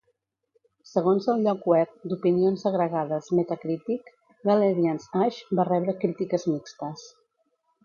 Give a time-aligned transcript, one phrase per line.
[0.91, 4.11] Segons el lloc web d'opinions agregades Metacritic,
[4.51, 7.09] "Galerians:Ash" va rebre crítiques mixtes.